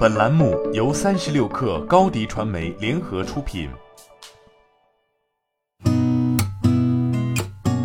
[0.00, 3.68] 本栏目由三十六氪高低传媒联合出品。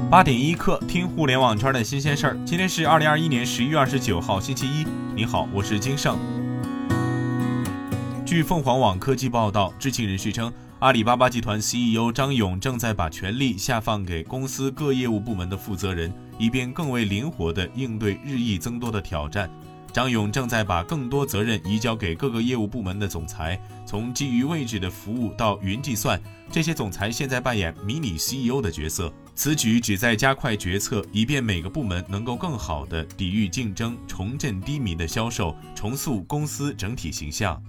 [0.09, 2.37] 八点一刻，听互联网圈的新鲜事儿。
[2.45, 4.87] 今天是二零二一年十一月二十九号，星期一。
[5.13, 6.17] 你好，我是金盛。
[8.25, 19.49] 据凤凰网科技报道，知情人士称，阿里巴巴集团 CEO 张勇正在把权力下放给公司各业务部门的负责人，以便更为灵活地应对日益增多的挑战。
[19.95, 29.09] 张勇正在把更多责任移交给各个业务部门的总裁，从基于位置的服务到云计算，这些总裁现在扮演迷你 CEO 的角色。
[29.35, 37.63] 此举旨在加快决策，以便每个部门能够更好地抵御竞争，重振低迷的销售，重塑公司整体形象。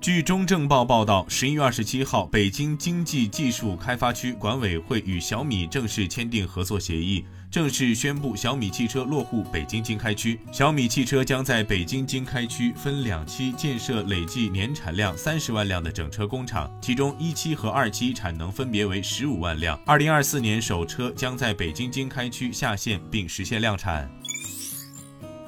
[0.00, 10.40] 据中证报报道，十一月二十七号，北京经济技术开发区管委会与小米正式签订合作协议，正式宣布小米汽车落户北京经开区。
[10.50, 19.78] 小米汽车将在北京经开区分两期建设累计年产量三十万辆的整车工厂，其中一期和二期产能分别为十五万辆。
[19.84, 24.10] 二零二四年首车将在北京经开区下线并实现量产。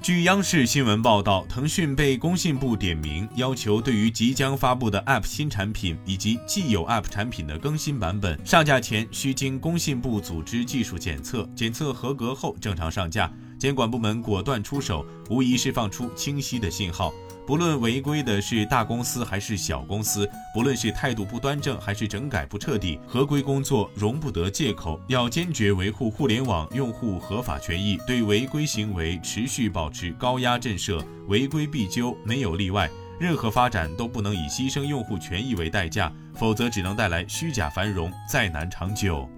[0.02, 13.32] 据央视新闻报道，腾讯被工信部点名，要求对于即将发布的 App 新产品以及既有 App 产品的更新版本上架前，需经工信部组织技术检测，检测合格后正常上架。
[13.60, 17.12] 监管部门果断出手，无疑释放出清晰的信号。
[17.46, 32.88] 不论违规的是大公司还是小公司，不论是态度不端正还是整改不彻底，合规工作容不得借口，要坚决维护互联网用户合法权益，对违规行为持续保持高压震慑，违规必究，没有例外。
[33.18, 39.28] 任何发展都不能以牺牲用户权益为代价，否则只能带来虚假繁荣，再难长久。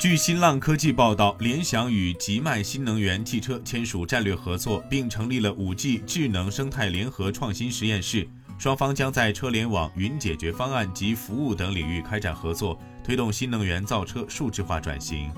[0.00, 8.26] 据新浪科技报道，联想与极迈新能源汽车签署战略合作，并成立了 5G 智能生态联合创新实验室。
[8.58, 15.30] 双方将在车联网、云解决方案及服务等领域开展合作，推动新能源造车数字化转型。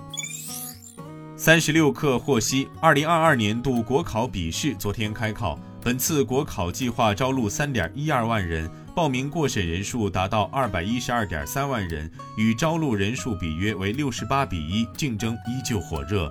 [1.36, 8.70] 三十六氪获悉，二零二二年度国考笔试昨天开考，本次国考计划招录三点一二万人。
[8.94, 16.30] 报名过审人数达到二百一十二点三万人，与招录人数比约为六十八比一，竞争依旧火热。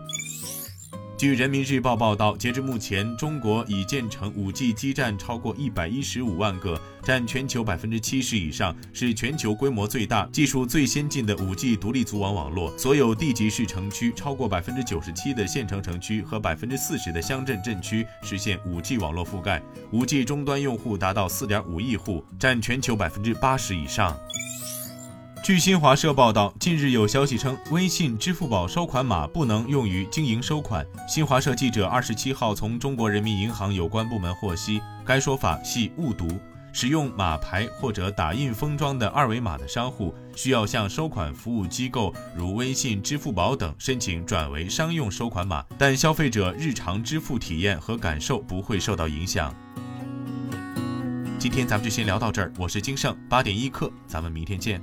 [1.21, 12.75] 据人民日报报道，截至目前，中国已建成 5G 基站超过一百一十五万个，占全球百分之七十以上，是全球规模最大、技术最先进的 5G 独立组网网络。
[12.75, 19.61] 所有地级市城区超过百分之九十七的县城城区和百分之四十的乡镇镇区实现 5G 网络覆盖
[19.91, 24.17] ，5G 终端用户达到四点五亿户，占全球百分之八十以上。
[25.43, 30.85] 据新华社报道，近日有消息称，微信、支付宝收款码不能用于经营收款。
[31.09, 36.27] 新华社记者二十七号从中国人民银行有关部门获悉，该说法系误读。
[36.73, 49.53] 使用码牌或者打印封装的二维码的商户，需要向收款服务机构如微信、支付宝等申请转为商用收款码，但消费者日常支付体验和感受不会受到影响。
[51.39, 54.79] 今天咱们就先聊到这儿，我是金盛，八点一刻，咱们明天见。